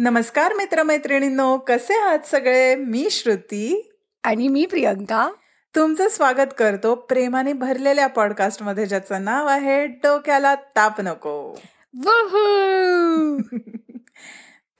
[0.00, 2.74] नमस्कार मित्रमैत्रिणींनो कसे आहात सगळे?
[2.74, 3.92] मी श्रुती.
[4.24, 5.30] आणि मी प्रियंका.
[5.76, 11.60] तुमचं स्वागत करतो प्रेमाने भरलेल्या पॉडकास्टमध्ये ज्याचं नाव आहे डोक्याला ताप नको.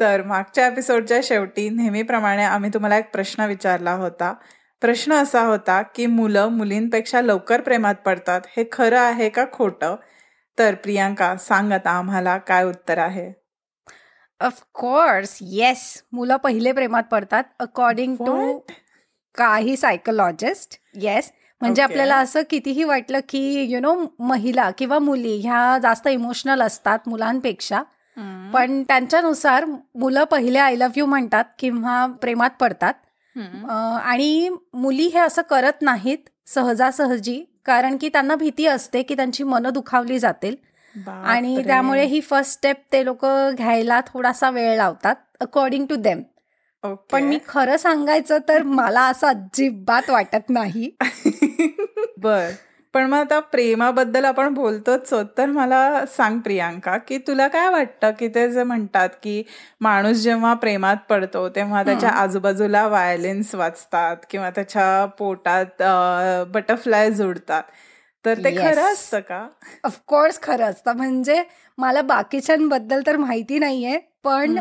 [0.01, 4.35] तर मागच्या एपिसोडच्या शेवटी नेहमीप्रमाणे आम्ही तुम्हाला एक प्रश्न विचारला होता.
[4.81, 9.97] प्रश्न असा होता की मुलं मुलींपेक्षा लवकर प्रेमात पडतात हे खरं आहे का खोटं?
[10.59, 13.48] तर प्रियांका सांग आता आम्हाला काय उत्तर आहे?
[14.41, 18.59] ऑफकोर्स येस मुलं पहिले प्रेमात पडतात अकॉर्डिंग टू?
[19.35, 21.83] काही सायकोलॉजिस्ट येस म्हणजे.
[21.83, 23.41] आपल्याला असं कितीही वाटलं की
[23.73, 27.83] यु नो महिला किंवा मुली ह्या जास्त इमोशनल असतात मुलांपेक्षा.
[28.55, 32.95] पण त्यांच्यानुसार मुलं पहिले आय लव्ह यू म्हणतात किंवा प्रेमात पडतात.
[34.05, 39.73] आणि मुली हे असं करत नाहीत सहजासहजी कारण की त्यांना भीती असते की त्यांची मनं
[39.73, 40.57] दुखावली जातील.
[41.09, 41.63] आणि.
[41.67, 43.27] त्यामुळे ही फर्स्ट स्टेप ते लोक
[43.57, 46.23] घ्यायला थोडासा वेळ लावतात अकॉर्डिंग टू देम.
[47.13, 50.91] पण मी खरं सांगायचं तर मला असं अजिबात वाटत नाही.
[52.19, 52.49] बर.
[52.95, 58.29] पण मग आता प्रेमाबद्दल आपण बोलतोच तर मला सांग प्रियांका की तुला काय वाटतं की
[58.29, 59.43] ते जे म्हणतात की
[59.81, 65.83] माणूस जेव्हा प्रेमात पडतो तेव्हा त्याच्या आजूबाजूला वायलेन्स वाचतात किंवा त्याच्या पोटात
[66.49, 67.63] बटरफ्लाय जुडतात.
[68.29, 68.63] तर ते Yes.
[68.63, 69.49] खरं असतं का?
[69.85, 70.93] ऑफकोर्स खरं असतं.
[70.93, 71.43] म्हणजे
[71.79, 74.59] मला बाकीच्यांबद्दल तर माहिती नाहीये पण.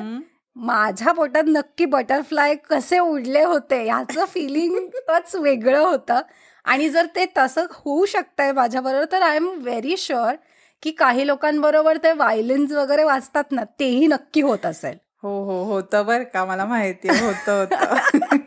[0.55, 6.21] माझ्या पोटात नक्की बटरफ्लाय कसे उडले होते ह्याचं फिलिंगच वेगळं होतं.
[6.65, 10.35] आणि जर ते तसं होऊ शकतंय माझ्याबरोबर तर आय एम व्हेरी शुअर
[10.83, 14.97] की काही लोकांबरोबर ते वायलन्स वगैरे वाचतात ना तेही नक्की होत असेल.
[15.23, 16.45] हो हो होतं बर का?
[16.45, 17.95] मला माहिती होतं होतं.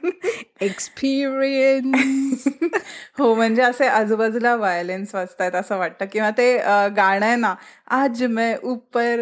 [0.61, 2.45] एक्सपिरियन्स
[3.19, 6.05] हो म्हणजे असे आजूबाजूला वायलेन्स वाचतायत असं वाटतं.
[6.13, 6.57] किंवा ते
[6.97, 7.55] गाणं आहे ना
[7.95, 9.21] आज मैं ऊपर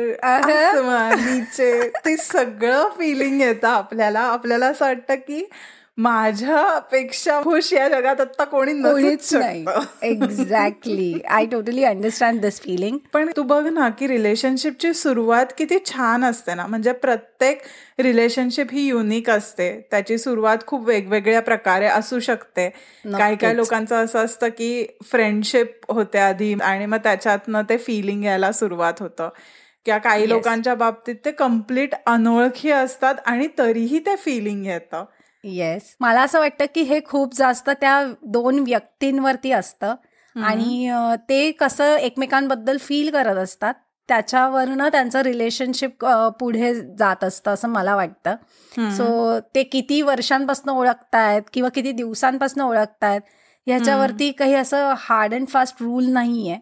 [1.16, 1.70] नीचे
[2.04, 4.20] ते सगळं फिलिंग येतं आपल्याला.
[4.22, 5.44] आपल्याला असं वाटतं की
[5.98, 9.64] माझ्यापेक्षा खुश या जगात आता कोणी कोणीच नाही.
[10.02, 16.24] Exactly I totally understand this feeling पण तू बघ ना की रिलेशनशिपची सुरुवात किती छान
[16.24, 16.66] असते ना.
[16.66, 17.62] म्हणजे प्रत्येक
[17.98, 19.88] रिलेशनशिप ही युनिक असते.
[19.90, 22.68] त्याची सुरुवात खूप वेगवेगळ्या प्रकारे असू शकते.
[23.18, 28.52] काही काही लोकांचं असं असतं की फ्रेंडशिप होते आधी आणि मग त्याच्यातनं ते फिलिंग यायला
[28.52, 29.28] सुरुवात होतं.
[29.84, 30.28] किंवा काही Yes.
[30.28, 35.04] लोकांच्या बाबतीत ते कंप्लीट अनोळखी असतात आणि तरीही ते फिलिंग येतं.
[35.48, 39.94] येस मला असं वाटतं की हे खूप जास्त त्या दोन व्यक्तींवरती असतं.
[40.36, 40.90] आणि
[41.28, 43.74] ते कसं एकमेकांबद्दल फील करत असतात
[44.08, 46.04] त्याच्यावरनं त्यांचं रिलेशनशिप
[46.40, 48.36] पुढे जात असतं असं मला वाटतं.
[48.90, 53.20] सो ते किती वर्षांपासून ओळखतायत किंवा किती दिवसांपासून ओळखतायत
[53.66, 56.56] ह्याच्यावरती काही असं हार्ड अँड फास्ट रूल नाहीये.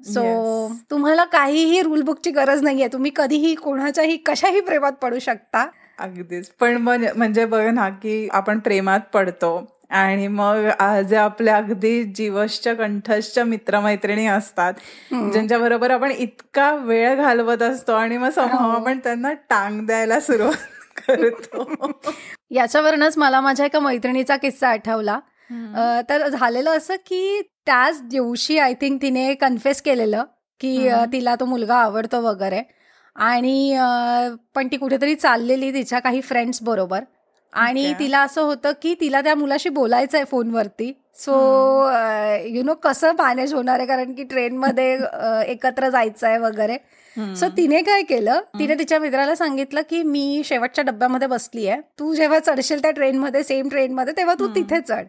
[0.00, 0.76] So Yes.
[0.90, 2.88] तुम्हाला काहीही रूल बुकची गरज नाहीये.
[2.92, 5.66] तुम्ही कधीही कोणाच्याही कशाही प्रेमात पडू शकता.
[5.98, 6.48] अगदीच.
[6.50, 10.68] पण मग म्हणजे बघ ना की आपण प्रेमात पडतो आणि मग
[11.08, 14.74] जे आपल्या अगदी जीवसच्या कंठसच्या मित्रमैत्रिणी असतात
[15.12, 18.70] ज्यांच्या बरोबर आपण इतका वेळ घालवत असतो आणि मग समोर हो.
[18.70, 20.72] आपण त्यांना टांग द्यायला सुरुवात
[21.08, 21.90] करतो.
[22.50, 25.18] याच्यावरूनच मला माझ्या एका मैत्रिणीचा किस्सा आठवला.
[26.08, 30.24] तर झालेलं असं की त्याच दिवशी आय थिंक तिने कन्फेस केलेलं
[30.60, 30.90] की.
[31.12, 32.62] तिला तो मुलगा आवडतो वगैरे.
[33.16, 33.76] आणि
[34.54, 37.04] पण ती कुठेतरी चाललेली तिच्या काही फ्रेंड्स बरोबर.
[37.52, 37.92] आणि.
[37.98, 41.34] तिला असं होतं की तिला त्या मुलाशी बोलायचं आहे फोनवरती सो
[42.46, 43.86] यु नो कसं मॅनेज होणार आहे?
[43.86, 44.92] कारण की ट्रेनमध्ये
[45.48, 46.76] एकत्र जायचं आहे वगैरे
[47.36, 48.40] सो तिने काय केलं?
[48.58, 53.42] तिने तिच्या मित्राला सांगितलं की मी शेवटच्या डब्यामध्ये बसली आहे तू जेव्हा चढशील त्या ट्रेनमध्ये
[53.42, 55.04] सेम ट्रेनमध्ये तेव्हा तू तिथे चढ.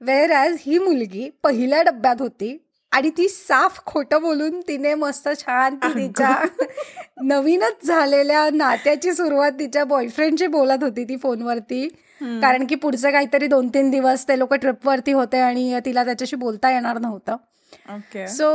[0.00, 2.56] वेअर ॲज ही मुलगी पहिल्या डब्यात होती.
[2.92, 6.34] आणि ती साफ खोटं बोलून तिने मस्त छान ती तिच्या
[7.22, 11.86] नवीनच झालेल्या नात्याची सुरुवात तिच्या बॉयफ्रेंडशी बोलत होती ती फोनवरती.
[12.42, 16.70] कारण की पुढचे काहीतरी दोन तीन दिवस ते लोक ट्रिपवरती होते आणि तिला त्याच्याशी बोलता
[16.70, 17.36] येणार नव्हतं.
[17.94, 18.46] ओके सो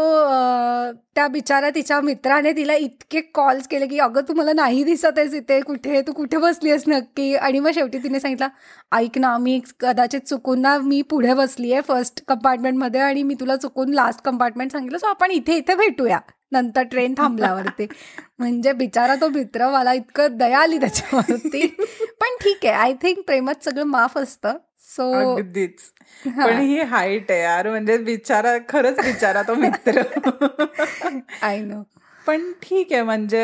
[1.15, 5.33] त्या बिचारा तिच्या मित्राने तिला इतके कॉल्स केले की अगं तू मला नाही दिसत आहेस
[5.33, 5.61] इथे.
[5.61, 6.01] कुठे?
[6.01, 7.35] तू कुठे बसली आहेस नक्की?
[7.35, 8.47] आणि मग शेवटी तिने सांगितलं
[8.91, 13.55] ऐक ना मी कदाचित चुकून ना मी पुढे बसली आहे फर्स्ट कंपार्टमेंटमध्ये आणि मी तुला
[13.55, 14.97] चुकून लास्ट कंपार्टमेंट सांगितलं.
[14.97, 16.19] सो आपण इथे इथे भेटूया.
[16.51, 17.87] नंतर ट्रेन थांबल्यावरती.
[18.39, 21.67] म्हणजे बिचारा तो मित्र मला इतकं दया आली त्याच्यावरती.
[22.21, 22.73] पण ठीक आहे.
[22.73, 24.57] आय थिंक प्रेमात सगळं माफ असतं.
[24.89, 25.79] सो अगदीच.
[26.25, 27.69] पण ही हाईट आहे यार.
[27.69, 30.01] म्हणजे बिचारा खरंच बिचारा तो मित्र.
[31.41, 31.81] आय नो
[32.27, 33.01] पण ठीक आहे.
[33.01, 33.43] म्हणजे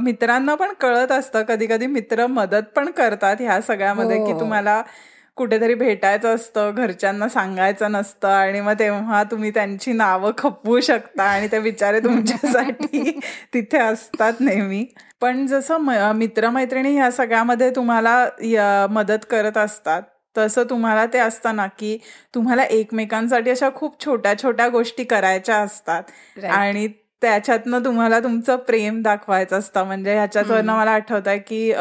[0.00, 1.42] मित्रांना पण कळत असतं.
[1.42, 4.26] कधी कधी मित्र मदत पण करतात ह्या सगळ्यामध्ये हो.
[4.26, 4.82] की तुम्हाला
[5.36, 11.48] कुठेतरी भेटायचं असतं घरच्यांना सांगायचं नसतं आणि मग तेव्हा तुम्ही त्यांची नावं खपवू शकता आणि
[11.52, 13.18] ते बिचारे तुमच्यासाठी
[13.54, 14.84] तिथे असतात नेहमी.
[15.20, 20.02] पण जसं मित्रमैत्रिणी ह्या सगळ्यामध्ये तुम्हाला मदत करत असतात.
[20.36, 21.96] तसं तुम्हाला ते असतं ना की
[22.34, 26.02] तुम्हाला एकमेकांसाठी अशा खूप छोट्या छोट्या गोष्टी करायच्या असतात.
[26.48, 26.86] आणि
[27.22, 29.84] त्याच्यातनं तुम्हाला तुमचं प्रेम दाखवायचं असतं.
[29.86, 31.72] म्हणजे ह्याच्यातवरनं मला आठवत आहे की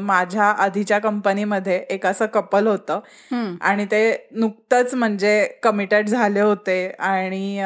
[0.00, 3.00] माझ्या आधीच्या कंपनीमध्ये एक असं कपल होतं.
[3.60, 4.02] आणि ते
[4.32, 6.86] नुकतंच म्हणजे कमिटेड झाले होते.
[6.98, 7.56] आणि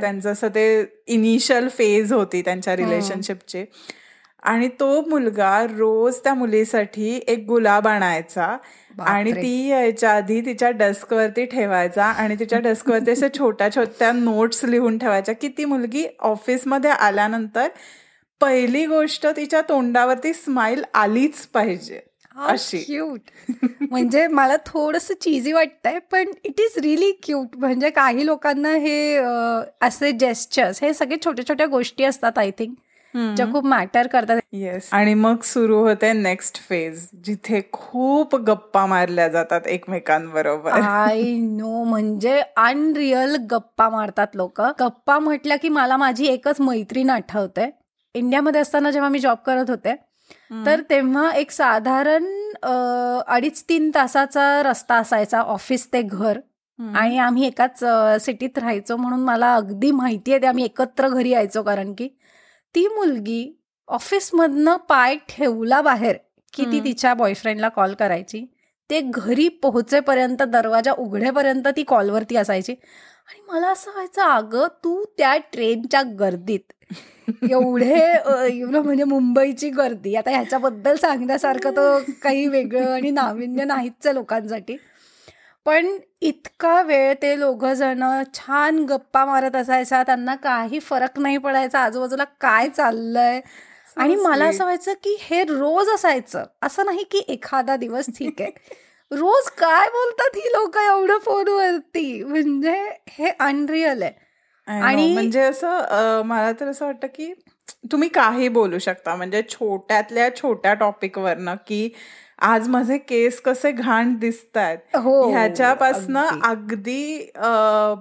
[0.00, 0.66] त्यांचं असं ते
[1.06, 3.64] इनिशियल फेज होती त्यांच्या रिलेशनशिपची
[4.42, 8.56] आणि तो मुलगा रोज त्या मुलीसाठी एक गुलाब आणायचा.
[9.02, 14.98] आणि ती यायच्या आधी तिच्या डेस्कवरती ठेवायचा आणि तिच्या डेस्कवरती असे छोट्या छोट्या नोट्स लिहून
[14.98, 17.68] ठेवायच्या की ती मुलगी ऑफिसमध्ये आल्यानंतर
[18.40, 22.00] पहिली गोष्ट तिच्या तोंडावरती स्माइल आलीच पाहिजे.
[22.36, 22.78] अशी.
[22.78, 29.16] क्यूट म्हणजे मला थोडस चीजी वाटतंय पण इट इज रिली क्यूट म्हणजे काही लोकांना हे
[29.80, 32.76] असे जेस्चर्स हे सगळे छोट्या छोट्या गोष्टी असतात आय थिंक
[33.14, 34.38] ज्या खूप मॅटर करतात.
[34.52, 40.70] येस आणि मग सुरू होते नेक्स्ट फेज जिथे खूप गप्पा मारल्या जातात एकमेकांबरोबर.
[40.72, 44.60] आय नो म्हणजे अनरिअल गप्पा मारतात लोक.
[44.80, 47.70] गप्पा म्हटल्या की मला माझी एकच मैत्रीण आठवते.
[48.14, 49.94] इंडियामध्ये असताना जेव्हा मी जॉब करत होते
[50.66, 52.24] तर तेव्हा एक साधारण
[53.26, 56.38] अडीच तीन तासाचा रस्ता असायचा ऑफिस ते घर.
[56.78, 57.78] आणि आम्ही एकाच
[58.20, 62.08] सिटीत राहायचो म्हणून मला अगदी माहिती आहे ते आम्ही एकत्र घरी यायचो कारण की
[62.74, 63.42] ती मुलगी
[63.88, 66.16] ऑफिसमधनं पाय ठेवला बाहेर
[66.52, 68.44] की ती तिच्या बॉयफ्रेंडला कॉल करायची.
[68.90, 72.72] ते घरी पोहोचेपर्यंत दरवाजा उघडेपर्यंत ती कॉलवरती असायची.
[73.28, 76.72] आणि मला असं व्हायचं अगं तू त्या ट्रेनच्या गर्दीत
[77.50, 78.00] एवढे
[78.52, 84.76] यु नो म्हणजे मुंबईची गर्दी आता ह्याच्याबद्दल सांगण्यासारखं तर काही वेगळं आणि नाविन्य नाहीच लोकांसाठी.
[85.66, 85.86] पण
[86.20, 87.34] इतका वेळ ते
[87.74, 88.02] जण
[88.34, 93.40] छान गप्पा मारत असायचा त्यांना काही फरक नाही पडायचा आजूबाजूला काय चाललंय?
[93.96, 96.44] आणि मला असं व्हायचं की हे रोज असायचं.
[96.62, 98.50] असं नाही की एखादा दिवस ठीक आहे.
[99.10, 102.22] रोज काय बोलतात ही लोक एवढं फोनवरती?
[102.24, 102.74] म्हणजे
[103.08, 104.12] हे अनरिअल आहे.
[104.66, 107.32] आणि म्हणजे असं मला तर असं वाटतं की
[107.92, 109.14] तुम्ही काही बोलू शकता.
[109.16, 111.88] म्हणजे छोट्यातल्या छोट्या टॉपिकवरनं की
[112.38, 117.30] आज माझे केस कसे घाण दिसत आहेत हो, ह्याच्यापासनं अगदी.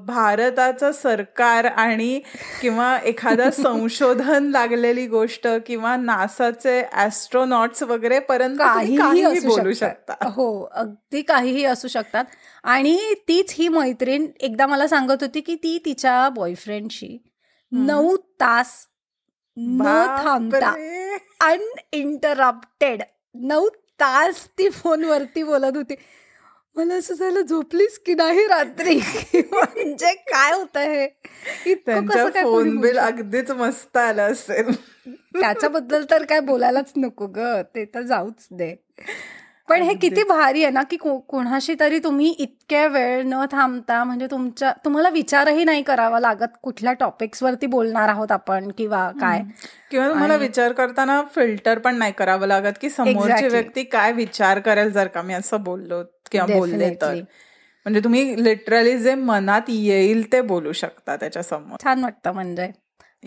[0.07, 2.19] भारताचं सरकार आणि
[2.61, 10.13] किंवा एखादं संशोधन लागलेली गोष्ट किंवा नासाचे ऍस्ट्रोनॉट्स वगैरे पर्यंत काहीही बोलू शकता.
[10.29, 12.25] हो अगदी काहीही असू शकतात.
[12.63, 17.17] आणि तीच ही मैत्रीण एकदा मला सांगत होती की ती तिच्या बॉयफ्रेंडशी
[17.71, 18.87] नऊ तास
[19.57, 19.83] न
[20.23, 20.69] थांबता
[21.39, 23.01] अनइंटरप्टेड
[23.35, 25.95] नऊ तास ती फोनवरती बोलत होती.
[26.75, 28.95] मला असं झालं झोपलीस की नाही रात्री?
[29.51, 31.07] म्हणजे काय होत हे?
[32.43, 34.71] फोन बिल अगदीच मस्त आलं असेल.
[35.07, 37.39] त्याच्याबद्दल तर काय बोलायलाच नको ग.
[37.75, 38.75] ते तर जाऊच दे.
[39.69, 40.97] पण हे किती भारी आहे ना की
[41.27, 46.93] कोणाशी तरी तुम्ही इतक्या वेळ न थांबता म्हणजे तुमच्या तुम्हाला विचारही नाही करावा लागत कुठल्या
[46.93, 49.41] टॉपिक्स वरती बोलणार आहोत आपण किंवा काय.
[49.91, 54.91] किंवा तुम्हाला विचार करताना फिल्टर पण नाही करावं लागत की समोरची व्यक्ती काय विचार करेल
[54.91, 57.13] जर का मी असं बोललो किंवा बोलले तर.
[57.85, 62.71] म्हणजे तुम्ही लिटरली जे मनात येईल ते बोलू शकता त्याच्यासमोर छान वाटतं म्हणजे.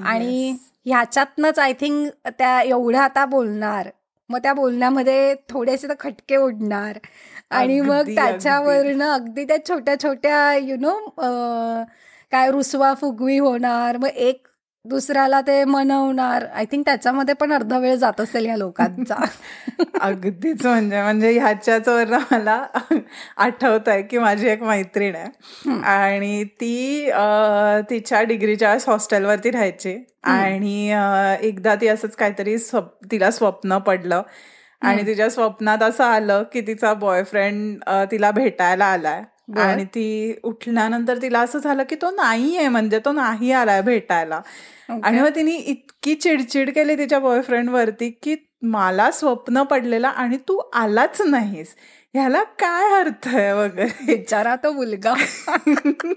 [0.04, 0.56] आणि
[0.86, 3.88] ह्याच्यातनच आय थिंक त्या एवढ्या आता बोलणार
[4.28, 6.98] मग त्या बोलण्यामध्ये थोडेसे तर खटके उडणार.
[7.50, 10.94] आणि मग त्याच्यावरनं अगदी त्या छोट्या छोट्या यु नो
[12.32, 13.96] काय रुसवा फुगवी होणार.
[13.96, 14.46] मग एक
[14.88, 16.44] दुसऱ्याला ते मनवणार.
[16.54, 19.14] आय थिंक त्याच्यामध्ये पण अर्धा वेळ जात असेल या लोकांचा.
[20.00, 22.62] अगदीच म्हणजे म्हणजे ह्याच्याच मला
[23.36, 25.80] आठवत आहे की माझी एक मैत्रीण आहे.
[25.80, 27.10] आणि ती
[27.90, 29.96] तिच्या डिग्रीच्या हॉस्टेलवरती राहायची.
[30.24, 30.90] आणि
[31.48, 32.56] एकदा ती असंच काहीतरी
[33.10, 34.22] तिला स्वप्न पडलं.
[34.82, 37.78] आणि तिच्या स्वप्नात असं आलं की तिचा बॉयफ्रेंड
[38.10, 39.22] तिला भेटायला आलाय.
[39.56, 44.40] आणि ती उठल्यानंतर तिला असं झालं की तो नाहीये म्हणजे तो नाही आलाय भेटायला.
[44.88, 50.60] आणि मग तिने इतकी चिडचिड केली तिच्या बॉयफ्रेंड वरती की मला स्वप्न पडलेलं आणि तू
[50.72, 51.74] आलाच नाहीस.
[52.14, 54.04] ह्याला काय अर्थ आहे वगैरे?
[54.06, 55.14] बिचारा तो मुलगा.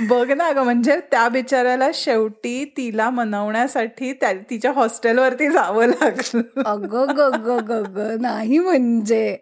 [0.00, 6.62] बघ ना ग म्हणजे त्या बिचाऱ्याला शेवटी तिला मनवण्यासाठी तिच्या हॉस्टेलवरती जावं लागलं.
[6.66, 9.38] अगं ग ग ग नाही म्हणजे.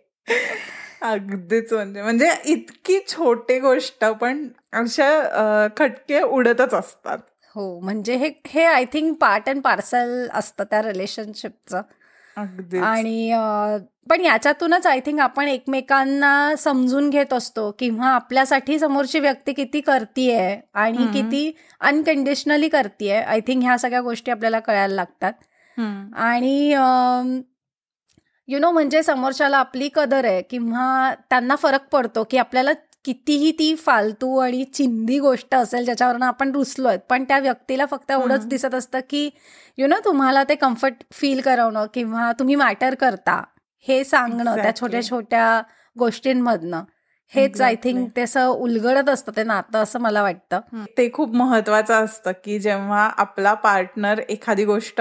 [1.02, 7.19] अगदीच म्हणजे म्हणजे इतकी छोटी गोष्ट पण अशा खटके उडतच असतात.
[7.54, 11.80] हो म्हणजे हे हे I think part and parcel असतं त्या रिलेशनशिपचं
[12.82, 13.32] आणि
[14.11, 20.56] पण याच्यातूनच आय थिंक आपण एकमेकांना समजून घेत असतो किंवा आपल्यासाठी समोरची व्यक्ती किती करतीये
[20.75, 23.21] आणि किती अनकंडिशनली करतीये.
[23.21, 25.32] आय थिंक ह्या सगळ्या गोष्टी आपल्याला कळायला लागतात.
[26.16, 26.73] आणि
[28.49, 32.73] यु नो म्हणजे समोरच्याला आपली कदर आहे किंवा त्यांना फरक पडतो की आपल्याला
[33.04, 38.47] कितीही ती फालतू आणि चिंदी गोष्ट असेल ज्याच्यावरनं आपण रुसलोय पण त्या व्यक्तीला फक्त एवढंच
[38.47, 39.30] दिसत असतं की
[39.78, 43.42] यु नो तुम्हाला ते कम्फर्ट फील करवणं किंवा तुम्ही मॅटर करता
[43.88, 45.62] हे सांगणं त्या छोट्या छोट्या
[45.99, 46.82] गोष्टींमधनं.
[47.33, 50.61] हेच आय थिंक ते असं उलगडत असतं ते नातं असं मला वाटतं.
[50.99, 55.01] ते खूप महत्वाचं असतं की जेव्हा आपला पार्टनर एखादी गोष्ट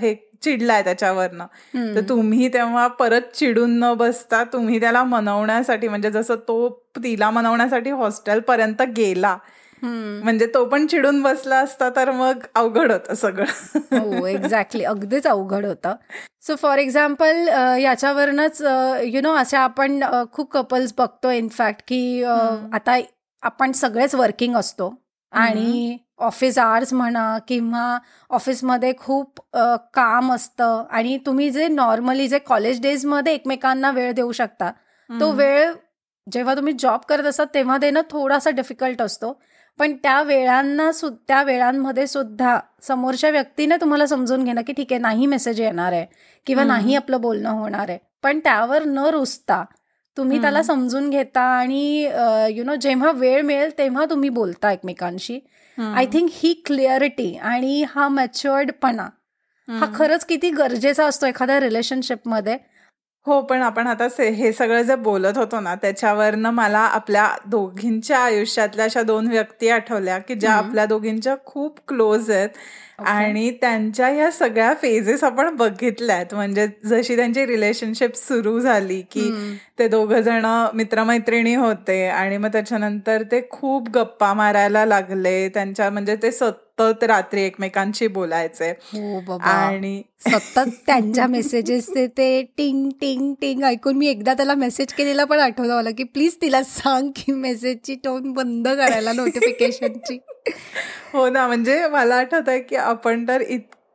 [0.00, 1.46] हे चिडलाय त्याच्यावरनं
[1.94, 7.90] तर तुम्ही तेव्हा परत चिडून न बसता तुम्ही त्याला मनवण्यासाठी म्हणजे जसं तो तिला मनवण्यासाठी
[7.90, 9.36] हॉस्टेल पर्यंत गेला
[9.82, 13.98] म्हणजे तो पण चिडून बसला असता तर मग अवघड होतं सगळं.
[13.98, 15.94] हो एक्झॅक्टली अगदीच अवघड होतं.
[16.46, 17.48] सो फॉर एक्झाम्पल
[17.82, 18.62] याच्यावरनच
[19.04, 20.00] यु नो अशा आपण
[20.32, 22.98] खूप कपल्स बघतो इनफॅक्ट की आता
[23.42, 24.94] आपण सगळेच वर्किंग असतो
[25.32, 27.98] आणि ऑफिस आवर्स म्हणा किंवा
[28.30, 29.40] ऑफिसमध्ये खूप
[29.94, 34.70] काम असतं आणि तुम्ही जे नॉर्मली जे कॉलेज डेजमध्ये एकमेकांना वेळ देऊ शकता
[35.10, 35.72] तो वेळ
[36.32, 39.40] जेव्हा तुम्ही जॉब करत असतात तेव्हा देणं थोडासा डिफिकल्ट असतो.
[39.78, 45.00] पण त्या वेळांना सु त्या वेळांमध्ये सुद्धा समोरच्या व्यक्तीने तुम्हाला समजून घेणं की ठीक आहे
[45.00, 46.06] नाही मेसेज येणार आहे
[46.46, 47.98] किंवा नाही आपलं बोलणं होणार आहे.
[48.22, 49.62] पण त्यावर न रुसता
[50.16, 52.02] तुम्ही त्याला समजून घेता आणि
[52.56, 55.38] यु नो जेव्हा वेळ मिळेल तेव्हा तुम्ही बोलता एकमेकांशी.
[55.78, 59.08] आय थिंक ही क्लिअरिटी आणि हा मॅच्युअर्डपणा
[59.68, 62.56] हा खरंच किती गरजेचा असतो एखाद्या रिलेशनशिपमध्ये
[63.28, 68.84] हो पण आपण आता हे सगळं जे बोलत होतो ना त्याच्यावरनं मला आपल्या दोघींच्या आयुष्यातल्या
[68.84, 72.48] अशा दोन व्यक्ती आठवल्या की ज्या आपल्या दोघींच्या खूप क्लोज आहेत.
[73.00, 76.34] आणि त्यांच्या ह्या सगळ्या फेजेस आपण बघितल्यात.
[76.34, 79.30] म्हणजे जशी त्यांची रिलेशनशिप सुरू झाली की
[79.78, 85.48] ते दोघ जण मित्रमैत्रिणी होते आणि मग त्याच्यानंतर ते खूप गप्पा मारायला लागले.
[85.48, 86.30] त्यांच्या म्हणजे ते
[86.78, 88.70] सतत रात्री एकमेकांशी बोलायचे.
[88.70, 95.24] हो आणि सतत त्यांच्या मेसेजेस ते टिंग टिंग टिंग ऐकून मी एकदा त्याला मेसेज केलेला
[95.24, 100.18] पण आठवलं मला की प्लीज तिला सांग की मेसेजची टोन बंद करायला नोटिफिकेशनची
[101.12, 103.40] हो ना म्हणजे मला आठवत आहे की आपण तर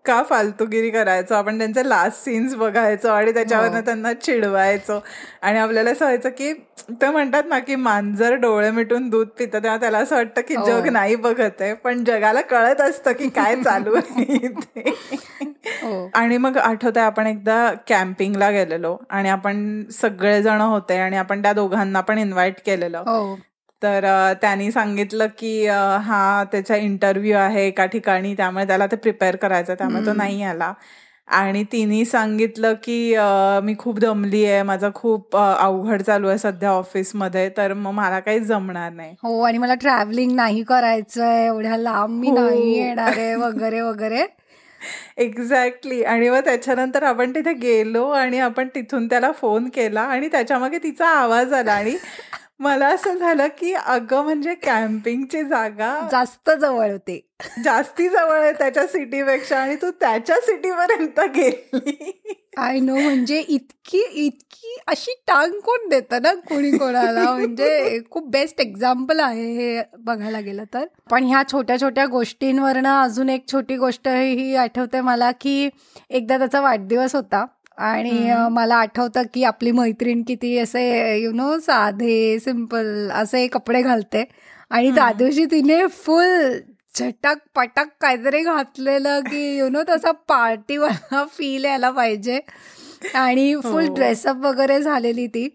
[0.06, 1.34] इतका फालतूगिरी करायचो.
[1.36, 5.00] आपण त्यांचे लास्ट सीन्स बघायचो आणि त्याच्यावरनं त्यांना चिडवायचो.
[5.42, 6.52] आणि आपल्याला असं व्हायचं की
[7.02, 9.60] ते म्हणतात ना की मांजर डोळे मिटून दूध पितं.
[9.64, 11.74] तेव्हा त्याला असं वाटतं की जग नाही बघत आहे.
[11.74, 14.54] पण जगाला कळत असतं की काय चालू आहे
[16.14, 18.98] आणि मग आठवत आहे आपण एकदा कॅम्पिंगला गेलेलो.
[19.10, 23.04] आणि आपण सगळेजण होते आणि आपण त्या दोघांना पण इन्व्हाइट केलेलं.
[23.84, 24.06] तर
[24.42, 30.06] त्यांनी सांगितलं की हा त्याचा इंटरव्ह्यू आहे एका ठिकाणी त्यामुळे त्याला ते प्रिपेअर करायचं त्यामुळे
[30.06, 30.74] तो नाही आला.
[31.28, 33.16] आणि तिने सांगितलं की
[33.64, 38.40] मी खूप दमली आहे माझं खूप अवघड चालू आहे सध्या ऑफिसमध्ये तर मग मला काही
[38.40, 39.14] जमणार नाही.
[39.24, 44.26] हो आणि मला ट्रॅव्हलिंग नाही करायचंय एवढ्या लांब मी नाही येणार आहे वगैरे वगैरे.
[45.18, 50.78] एक्झॅक्टली आणि मग त्याच्यानंतर आपण तिथे गेलो आणि आपण तिथून त्याला फोन केला आणि त्याच्यामागे
[50.78, 51.96] तिचा आवाज आला आणि
[52.64, 57.20] मला असं झालं की अगं म्हणजे कॅम्पिंगची जागा जास्त जवळ होते.
[57.64, 62.12] जास्ती जवळ आहे त्याच्या सिटीपेक्षा आणि तू त्याच्या सिटीपर्यंत गेली.
[62.58, 67.24] आय नो म्हणजे इतकी इतकी अशी टांग कोण देतं ना कोणी कोणाला?
[67.34, 70.86] म्हणजे खूप बेस्ट एक्झाम्पल आहे हे बघायला गेलं तर.
[71.12, 75.70] पण ह्या छोट्या छोट्या गोष्टींवरनं अजून एक छोटी गोष्ट ही आठवते मला की
[76.10, 77.46] एकदा त्याचा वाढदिवस होता.
[77.78, 80.84] आणि मला आठवतं की आपली मैत्रीण किती असे
[81.24, 84.24] यु नो साधे सिंपल असे कपडे घालते.
[84.70, 86.52] आणि त्या दिवशी तिने फुल
[87.00, 92.40] झटक पटक काहीतरी घातलेलं की यु नो तसा पार्टीवाला फील यायला पाहिजे.
[93.16, 95.50] आणि फुल ड्रेसअप वगैरे झालेली ती.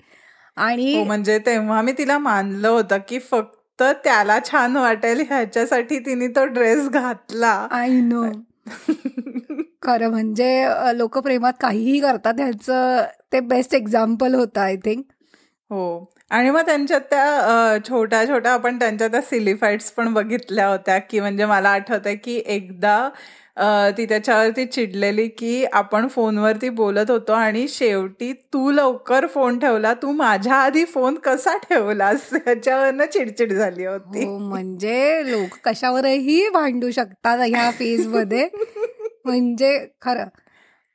[0.56, 6.44] आणि म्हणजे तेव्हा मी तिला मानलं होतं की फक्त त्याला छान वाटेल ह्याच्यासाठी तिने तो
[6.44, 7.68] ड्रेस घातला.
[7.70, 8.24] आय नो
[9.88, 10.48] खरं म्हणजे
[10.94, 15.04] लोक प्रेमात काहीही करतात ह्याचं ते बेस्ट एक्झाम्पल होतं आय थिंक
[15.70, 16.12] हो.
[16.30, 21.44] आणि मग त्यांच्यात त्या छोट्या छोट्या आपण त्यांच्या त्या सिलिफाईट्स पण बघितल्या होत्या की म्हणजे
[21.44, 23.08] मला आठवत आहे की एकदा
[23.96, 30.12] ती त्याच्यावरती चिडलेली की आपण फोनवरती बोलत होतो आणि शेवटी तू लवकर फोन ठेवला तू
[30.12, 32.28] माझ्या आधी फोन कसा ठेवलास?
[32.46, 34.24] याच्यावरनं चिडचिड झाली होती.
[34.24, 38.48] हो, म्हणजे लोक कशावरही भांडू शकतात ह्या फेजमध्ये
[39.28, 40.24] म्हणजे खरं.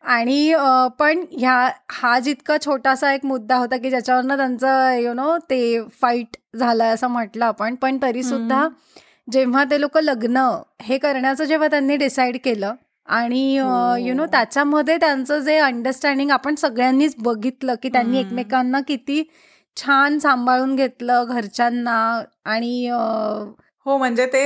[0.04, 0.54] आणि
[1.00, 6.38] पण ह्या हा जितका छोटासा एक मुद्दा होता की ज्याच्यावरनं त्यांचं यु नो ते फाईट
[6.56, 8.68] झालं असं म्हटलं आपण पण तरी सुद्धा
[9.32, 10.38] जेव्हा ते लोक लग्न
[10.82, 12.74] हे करण्याचं जेव्हा त्यांनी डिसाईड केलं
[13.08, 13.54] आणि
[14.00, 19.24] यु नो त्याच्यामध्ये त्यांचं जे अंडरस्टँडिंग आपण सगळ्यांनीच बघितलं की त्यांनी एकमेकांना किती
[19.78, 22.90] छान सांभाळून घेतलं घरच्यांना आणि
[23.86, 24.44] हो म्हणजे ते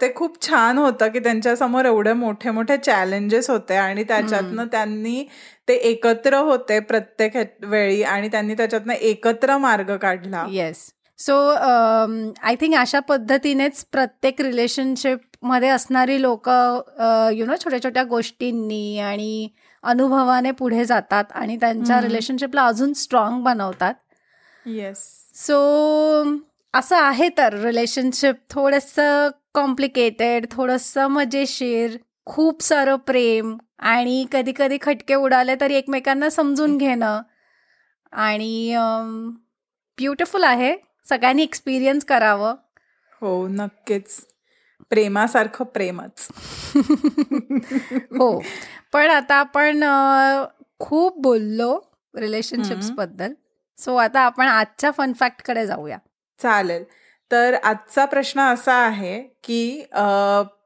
[0.00, 5.22] ते खूप छान होतं की त्यांच्यासमोर एवढे मोठे मोठे चॅलेंजेस होते आणि त्याच्यातनं त्यांनी
[5.68, 10.44] ते एकत्र होते प्रत्येक वेळी आणि त्यांनी त्याच्यातनं एकत्र मार्ग काढला.
[10.50, 16.48] येस सो आय थिंक अशा पद्धतीनेच प्रत्येक रिलेशनशिपमध्ये असणारी लोक
[17.34, 19.48] यु नो छोट्या छोट्या गोष्टींनी आणि
[19.84, 23.94] अनुभवाने पुढे जातात आणि त्यांच्या रिलेशनशिपला अजून स्ट्रॉंग बनवतात.
[24.66, 24.98] येस
[25.36, 25.58] सो
[26.74, 35.14] असं आहे तर रिलेशनशिप थोडंसं कॉम्प्लिकेटेड थोडंसं मजेशीर खूप सारं प्रेम आणि कधी कधी खटके
[35.14, 37.22] उडाले तरी एकमेकांना समजून घेणं.
[38.12, 38.74] आणि
[39.98, 40.76] ब्युटिफुल आहे.
[41.08, 42.54] सगळ्यांनी एक्सपिरियन्स करावं.
[43.20, 44.26] हो नक्कीच.
[44.90, 46.28] प्रेमासारखं प्रेमच.
[47.92, 48.42] हो.
[48.92, 49.84] पण आता आपण
[50.78, 51.80] खूप बोललो
[52.16, 53.32] रिलेशनशिप्सबद्दल.
[53.78, 55.98] सो आता आपण आजच्या फनफॅक्टकडे जाऊया.
[56.40, 56.84] चालेल.
[57.30, 59.84] तर आजचा प्रश्न असा आहे की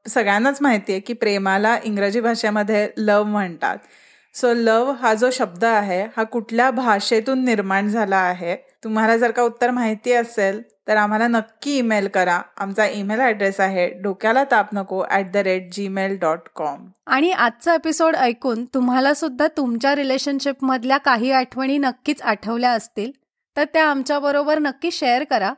[0.09, 3.76] सगळ्यांनाच माहिती आहे की प्रेमाला इंग्रजी भाषेमध्ये लव म्हणतात.
[4.35, 8.57] सो लव हा जो शब्द आहे हा कुठल्या भाषेतून निर्माण झाला आहे?
[8.85, 12.41] तुम्हाला जर का उत्तर माहिती असेल तर आम्हाला नक्की ईमेल करा.
[12.61, 16.87] आमचा ईमेल ॲड्रेस आहे डोक्याला ताप नको at the rate Gmail dot com.
[17.07, 23.11] आणि आजचा एपिसोड ऐकून तुम्हाला सुद्धा तुमच्या रिलेशनशिपमधल्या काही आठवणी नक्कीच आठवल्या असतील
[23.57, 25.52] तर त्या आमच्याबरोबर नक्की शेअर करा.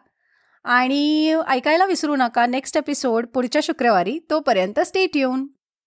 [0.64, 2.47] आणि ऐकायला विसरू नका.
[2.47, 4.18] नेक्स्ट एपिसोड पुढच्या शुक्रवारी.
[4.30, 5.47] तोपर्यंत स्टेट येऊन